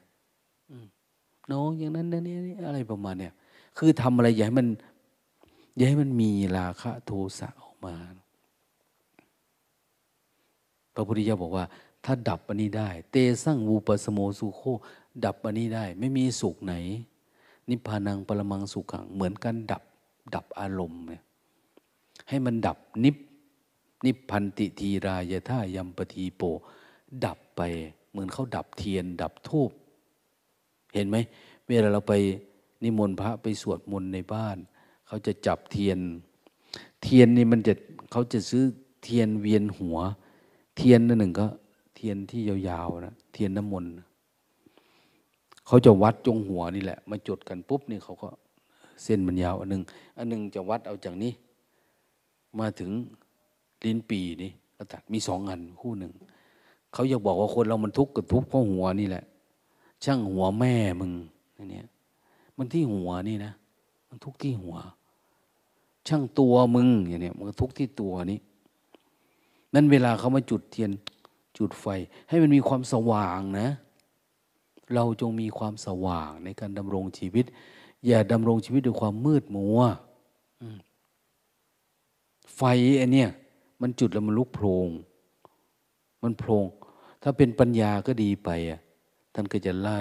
[1.52, 2.34] น้องอย่างนั้นนะนี่
[2.66, 3.34] อะไรประมาณเนี้ย
[3.78, 4.68] คือทำอะไรอย่าให้มัน
[5.76, 7.94] อย่าให้มันมีราคะโทสะออกมา
[10.94, 11.64] พระพุทธเจ้าบอกว่า
[12.04, 14.62] ถ้าดับอันนี้ได้ เตสั่งวูปสโมสุโค
[15.24, 16.74] ดับอันนี้ได้ ไม่มีสุขไหน
[17.68, 19.82] นิพพานังปรมังสุขังเหมือนกันดับ
[20.34, 21.22] ดับอารมณ์เนี่ย
[22.28, 23.16] ให้มันดับนิพ
[24.06, 26.42] นิพพันติธีรายะถายัมปทีโป
[27.24, 27.60] ดับไป
[28.10, 29.70] เหมือนเขาดับเทียน ดับธูป
[30.94, 31.16] เห็นไหม
[31.66, 32.14] เวลาเราไป
[32.82, 34.56] นิมนต์พระไปสวดมนต์ในบ้าน
[35.06, 35.98] เขาจะจับเทียน
[37.02, 37.74] เทียนนี่มันจะ
[38.10, 38.64] เขาจะซื้อ
[39.04, 39.98] เทียนเวียนหัว
[40.76, 41.46] เทียนนั่นหนึ่งก็
[41.96, 43.90] เทียนที่ยาวๆนะเทียนน้ำมนต์
[45.66, 48.28] เขาจะวัดจงหัวนี่แหละ มาจุดกันปุ๊บนี่เขาก็
[49.04, 49.82] เส้นมันยาวอันหนึ่ง
[50.18, 51.32] อันหนึ่งจะวัดเอาจากนี้
[52.58, 52.90] มาถึง
[53.84, 56.12] ลิ้นปีนี่ก็ตัดมีสองอันคู่หนึ่ง
[56.92, 59.24] เขาอยากบอกว่าคนเรามันทุกข์กับทุกข์เพราะหัวนี่แหละ
[60.04, 61.12] ช่างหัวแม่มึง
[61.74, 61.82] นี่
[62.56, 63.52] มันที่หัวนี่นะ
[64.08, 64.76] มันทุกที่หัว
[66.08, 68.38] ช่างตัวมึงอย่างเนี้ยมันทุกที่ตัวนี้
[69.74, 70.90] นั่นเวลาเขามาจุดเทียน
[71.58, 71.86] จุดไฟ
[72.28, 73.68] ให้มันมีความสว่างนะ
[74.94, 77.46] เราจงมีความสว่างในการดำรงชีวิต
[78.06, 79.80] อย่าดำรงชีวิตด้วยความมืดมัว
[82.56, 82.62] ไฟ
[83.00, 83.30] อันเนี้ย
[83.80, 84.88] มันจุดแล้วมันลุกโพลง
[86.22, 86.64] มันโพลง
[87.22, 88.80] ถ้าเป็นปัญญาก็ดีไปอะ
[89.34, 90.00] ท่านก็จะไล่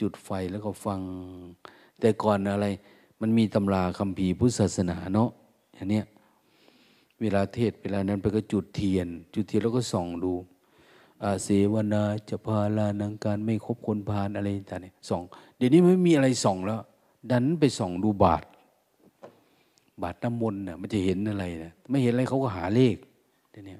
[0.00, 1.00] จุดไฟแล้วก็ฟัง
[2.00, 2.66] แต่ก่อนอะไร
[3.20, 5.30] มันมีตำราคำภีพุทธศาสนาเนาะ
[5.74, 6.04] อย่างเนี้ย
[7.20, 10.34] เวลาเทศเวลานั้นไปก็จุดเทียน จุดเทียนแล้วก็ส่องดู
[11.22, 15.22] อาเสวนาจะพาลานังการไม่คบคนพาลอะไรต่างเนี่ยส่อง
[15.56, 16.80] เดี๋ยวนี้ไม่มีอะไรส่องแล้ว
[17.30, 18.44] ดันไปส่องดูบาท
[20.02, 22.96] บาทน้ำมนต์น่ะมันจะเห็นอะไรนะไม่เห็นอะไรเขาก็หาเลข
[23.50, 23.76] เดี๋ยวนี้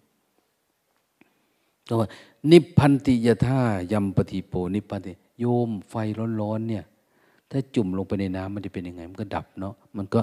[1.88, 2.08] ก็ว่า
[2.50, 3.60] นิพพันติยธา
[3.92, 5.94] ยัมปฏิโป นิพพันติโยมไฟ
[6.40, 6.84] ร้อนๆเนี่ย
[7.50, 10.20] ถ้าจุ่มลงไปในน้ำมันจะเป็นยังไง มันก็ดับเนาะมันก็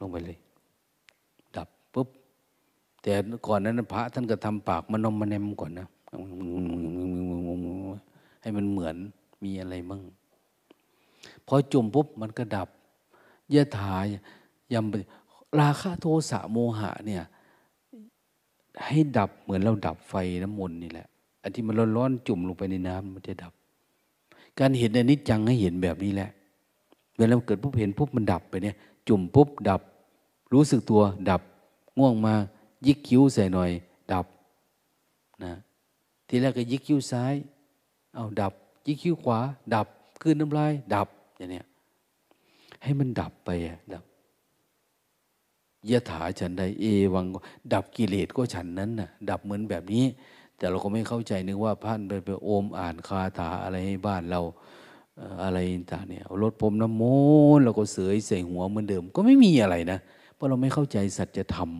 [0.00, 0.38] ลงไปเลย
[1.56, 2.08] ดับปุ๊บ
[3.02, 3.12] แต่
[3.46, 5.86] ก่อนนั้นพระท่านก็ทำปากมันนมมันแนมก่อนนะ
[8.42, 8.96] ให้มันเหมือน
[9.44, 10.02] มีอะไรมั่ง
[11.46, 12.68] พอจุ่มปุ๊บมันก็ดับ
[13.54, 14.04] ยะถาย
[14.72, 17.24] ยำราคะโทสะโมหะเนี่ย
[18.86, 21.06] ให้ดับเหมือนเราดับไฟน้ำมนต์นี่แหละ
[21.42, 23.52] อันที่มันร้อนๆจุ่มลงไปในน้ำมันจะดับ
[24.58, 26.30] การเห็นอนิจจังให้เห็นแบบนี้แหละ
[27.16, 28.76] เวลาเกิดปุ๊บเห็นปุ๊บมันดับไปเนี่ย
[29.08, 29.80] จุ่มปุ๊บดับ
[30.52, 31.42] รู้สึกตัวดับ
[31.98, 32.34] ง่วงมา
[32.86, 33.70] ยิกคิ้วใส่หน่อย
[34.12, 34.26] ดับ
[35.44, 35.52] นะ
[36.28, 37.34] ทีแรกก็ยิกคิ้วซ้าย
[38.14, 38.52] เอาดับ
[38.86, 39.38] ยิกคิ้วขวา
[39.74, 39.86] ดับ
[40.20, 41.66] คืนน้ำลาย ดับอย่างเนี้ย
[42.82, 44.04] ให้มันดับไปอะดับ
[45.90, 47.24] ยะถาฉันใดเอวัง
[47.72, 50.04] ดับกิเลสก็ฉันนั้นน่ะ ดับเหมือนแบบนี้
[50.56, 54.40] แต่เราก็ไม่เข้าใจนึกว่าท่านไปไปโอมอ่านคาถาอะไรให้บ้านเรา
[55.42, 55.58] อะไร
[55.92, 57.02] ต่างเนี่ยรถพรมน้ำม
[57.56, 59.98] นต์เราก็เสยใส่หัวเหมือนเดิม ก็ไม่มีอะไรนะ
[60.34, 61.70] เพราะเราไม่เข้าใจสัจธรรม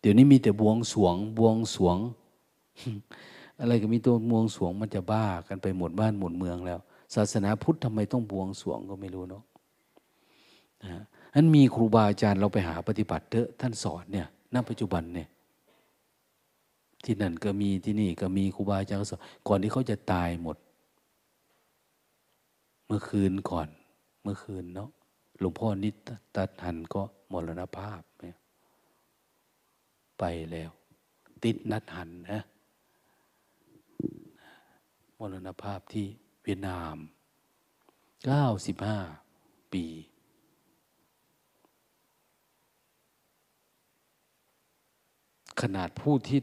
[0.00, 1.96] เดี๋ยวนี้มีแต่บวงสวง บวงสวง
[3.60, 6.80] อะไรก็มีตัวบวงสวงมันจะบ้ากันไปหมดบ้านหมดเมืองแล้ว
[7.14, 9.44] ศาสนาพุทธทำไมต้องบวงสวงก็ไม่รู้เนาะ
[11.34, 15.28] นั้นมีครูบาอาจารย์เราไปหาปฏิบัติเถอะท่านสอนเนี่ยณปัจจุบันเนี่ย
[17.04, 20.56] ที่นั่นก็มีที่นี่ก็มีครูบาอาจารย์สอนก่อนที่เขาจะตายหมด
[22.86, 23.68] เมื่อคืนก่อน
[24.22, 24.90] เมื่อคืนเนาะ
[25.40, 25.90] หลวงพ่อนิ
[26.36, 28.36] ตัดหันก็มรณภาพเนี่ย
[30.18, 30.70] ไปแล้ว
[31.44, 32.40] ติดนัดหันนะ
[35.18, 36.06] มรณภาพที่
[36.48, 36.96] วียดนาม
[38.26, 38.98] เก้าสิบห้า
[39.72, 39.84] ปี
[45.60, 46.40] ขนาดผู้ที่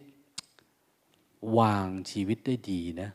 [1.59, 3.09] วางชีวิตได้ดีนะ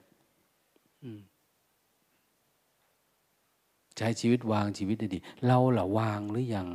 [3.96, 6.68] ใช้ชีวิตวางชีวิตได้ดี เราละวางหรือยัง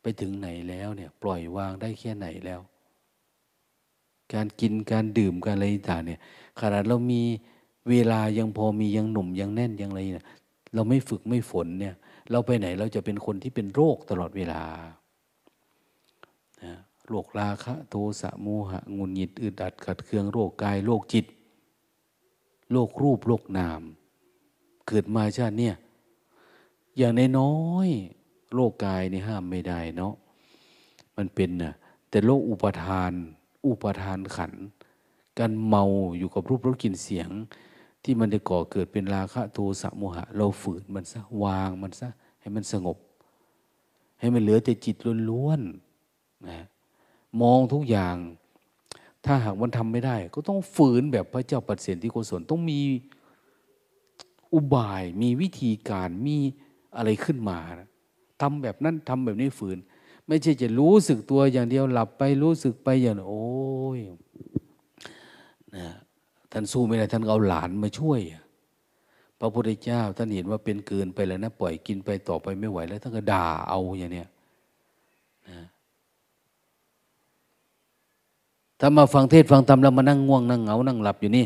[0.00, 2.60] ไปถึงไหนแล้วเนี่ย ปล่อยวางได้แค่ไหนแล้ว
[4.34, 6.20] การกินการดื่มการอะไรต่างเนี่ย
[6.60, 7.22] ขนาดเรามี
[7.90, 10.26] เวลายังพอมียังหนุ่มยังแน่นยังอะไรเนี่ย
[10.74, 11.94] เราไม่ฝึกไม่ฝนเนี่ย
[12.30, 14.62] เราไปไหนเราจะเป็นคนที่เป็นโรคตลอดเวลา
[17.08, 21.26] โรคราคะโทสะโมหะงุนหงิดอึดอัดขัดเคืองโรคกายโรคจิต
[22.72, 23.82] โรครูปโรคนาม
[24.86, 25.74] เกิดมาชาติเนี่ย
[26.96, 27.54] อย่างน้อ
[27.86, 27.88] ย
[28.54, 30.14] โรคกายนี่ห้ามไม่ได้เนาะ
[31.16, 31.74] มันเป็นนะ
[32.08, 33.12] แต่โรคอุปทาน
[33.66, 34.52] อุปทานขัน
[35.38, 35.84] การเมา
[36.18, 37.30] อยู่กับรูปรสกลิ่นเสียง
[38.04, 42.08] ที่มันจะก่อเกิดเป็นราคะโทสะโมหะ เราฝืนมันซะวางมันซะ
[42.40, 42.98] ให้มันสงบ
[44.20, 44.96] ให้มันเหลือแต่จิต
[45.30, 46.60] ล้วนๆนะ
[47.40, 48.16] มองทุกอย่าง
[49.24, 52.80] ถ้าหากมันทำไม่ได้ ก็ต้องฝืนแบบพระเจ้าปัดเสียนที่โกศลต้องมี
[54.52, 56.36] อุบายมีวิธีการมี
[56.96, 57.58] อะไรขึ้นมา
[58.40, 59.78] ทำแบบนั้นทำแบบนี้ฝืน
[60.26, 63.46] ไม่ใช่จะรู้สึกตัวอย่างเดียวหลับไปรู้สึกไปอย่างโอ้
[63.96, 63.98] ย
[65.76, 65.88] นะ
[66.54, 68.20] ท่านสู้ไม่ได้ท่านเอาหลานมาช่วย
[69.38, 74.28] พระพุทธเจ้า ท่านเห็นว่าเป็นเกินไปแล้วนะปล่อยกินไปต่อไปไม่ไหวแล้วท่านก็ด่าเอาอย่างเนี้ย
[75.48, 75.66] นะ
[78.80, 81.44] ถ้ามาฟังเทศฟังธรรมแล้วมานั่งง่วงนั่งเหงานั่งหลับอยู่นี่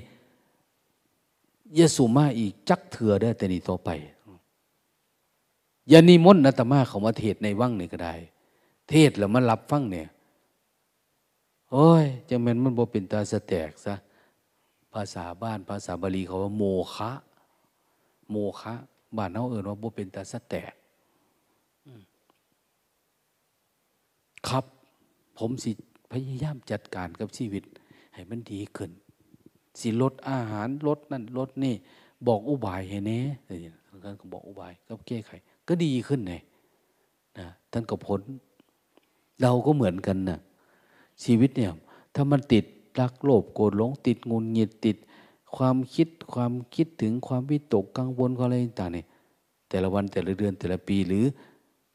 [1.78, 3.90] ยสุมาอีกจักเถื่อได้แต่นี่ต่อไป
[5.92, 8.14] ยานิมนต์นัตมาเขามาเทศในวังนี่ก็ได้
[8.90, 10.08] เทศแล้วมารับฟังเนี่ย
[11.72, 17.10] โอ้ยจังแมนมันบ่เป็นตาสแตกซะาษาบ้านภาษาบาลีเขาว่าโมคะ
[18.30, 18.74] โมคะ
[19.16, 20.72] บ้านเฮาเอิ้นว่าบ่เป็นตาสแตก
[24.48, 24.64] ครับ
[25.38, 25.70] ผมสิ
[26.12, 27.64] พยายามจัดการกับชีวิต
[28.14, 28.90] ให้มันดีขึ้น
[29.80, 31.74] สิลดอาหารลดนั่นลดนี่
[32.26, 33.18] บอกอุบายให้แน่
[34.04, 35.30] ท่านก็บอกอุบายก็แก้ไข
[35.68, 36.34] ก็ดีขึ้นไง
[37.38, 38.20] นะท่านก็พ้น
[39.42, 40.38] เราก็เหมือนกันนะ
[41.24, 41.70] ชีวิตเนี่ย
[42.14, 42.64] ถ้ามันติด
[43.00, 44.96] รักโลภโกรธหลงติดงุนงิดติด
[45.56, 49.06] ความคิดความคิดถึงความวิตกกังวลอะไรต่างเนี่ย
[49.68, 51.24] แต่ละวันแต่ละเดือนแต่ละปีหรือ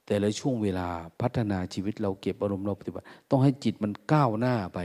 [0.08, 0.88] แต่ละช่วงเวลา
[1.22, 4.80] พัฒนาชีวิตเราเก็บอารมณ์เราปฏิบัติ ต้องให้จิตมันก้าวหน้าไป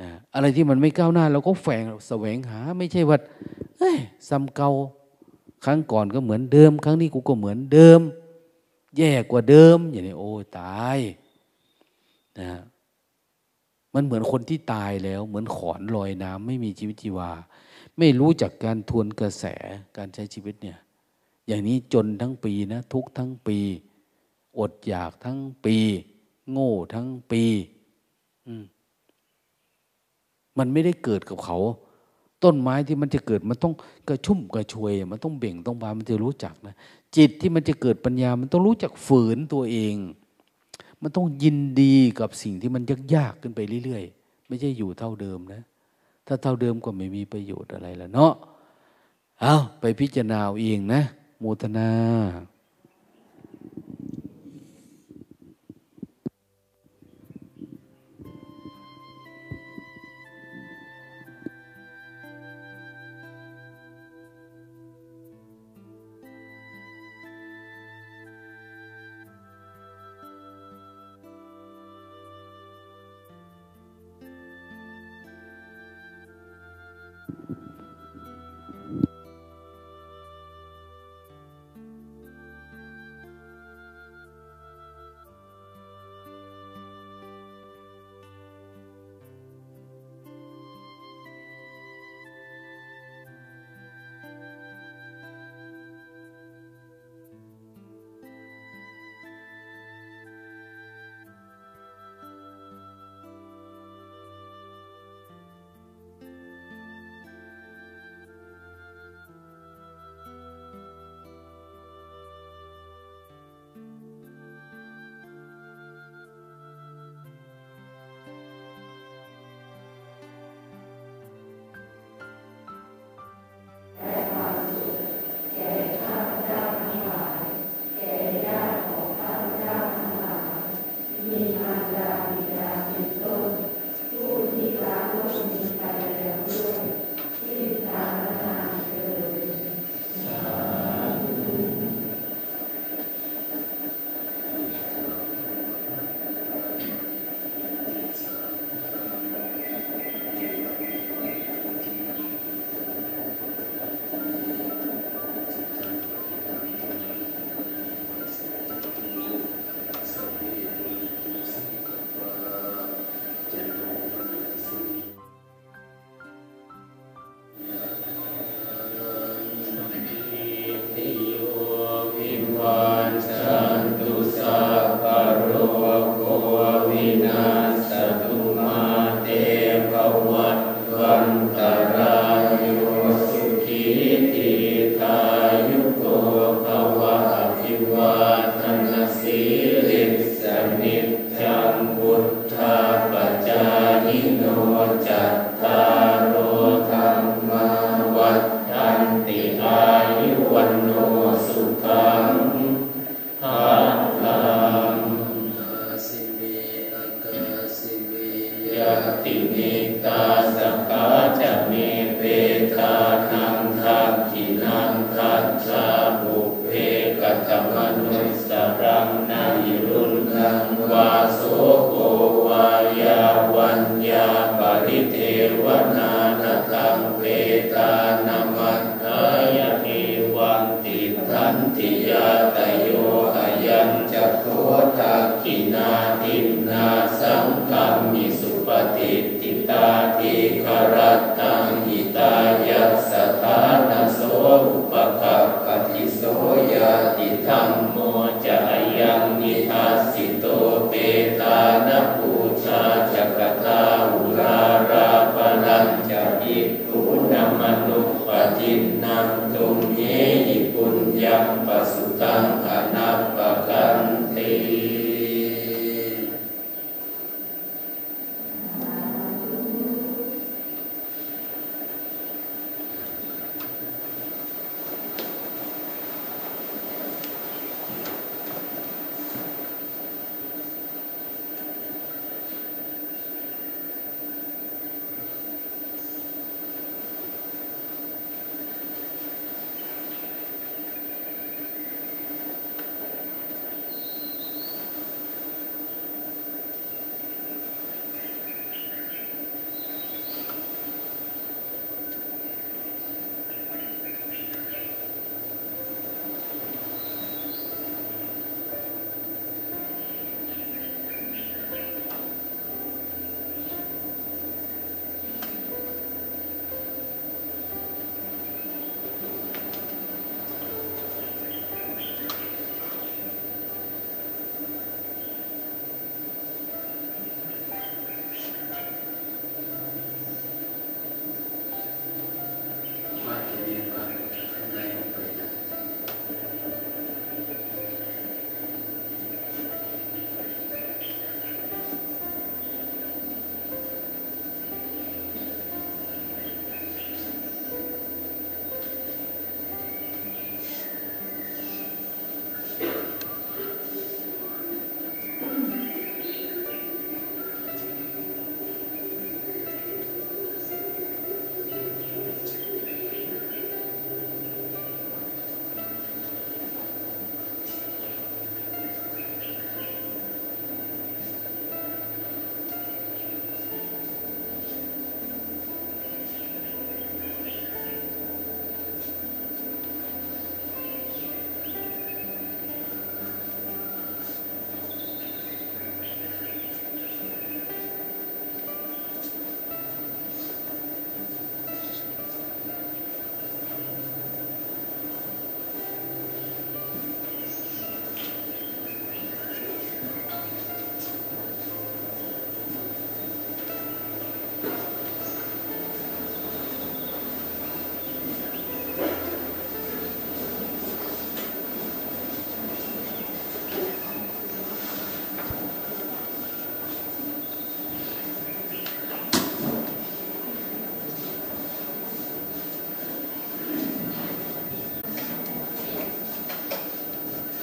[0.00, 3.18] นะอะไรที่มันไม่ก้าวหน้าเราก็แฝงแสวงหา ไม่ใช่ว่า
[3.78, 4.70] เอ้ยซ้ำเก่า
[5.64, 8.00] ครั้งก่อนก็เหมือนเดิม ครั้งนี้กูก็เหมือนเดิม
[8.96, 10.98] แย่กว่าเดิมอย่างนี้โอ้ตาย
[12.38, 12.48] นะ
[13.94, 17.30] มันเหมือนคนที่ตายแล้ว เหมือนขอนลอยน้ำไม่มีชีวิตชีวา
[17.98, 19.44] ไม่รู้จักการทวนกระแส
[19.96, 20.78] การใช้ชีวิตเนี่ย
[21.46, 23.58] อย่างนี้จนทั้งปีนะทุกทั้งปี
[24.58, 25.76] อดอยากทั้งปี
[26.50, 27.42] โง่ทั้งปี
[30.58, 31.58] มันไม่ได้เกิดกับเขา
[32.44, 33.74] ต้นไม้ที่มันจะเกิดมันต้อง
[34.08, 36.74] กระชุ่มกระชวย มันต้องเบ่งต้องบานมันจะรู้จักนะ
[37.16, 39.94] จิตที่มันจะเกิดปัญญา มันต้องรู้จักฝืนตัวเอง
[41.02, 42.82] มันต้องยินดีกับสิ่งที่มัน
[43.14, 45.62] ยากๆขึ้นไปเรื่อยๆ ไม่ใช่อยู่เท่าเดิมนะ
[46.26, 48.32] ถ้าเท่าเดิมก็ไม่มีประโยชน์อะไรละเนาะ
[49.40, 51.02] เอาไปพิจารณาเองนะ
[51.40, 51.90] โมทนา